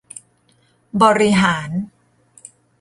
[1.01, 1.69] บริหาร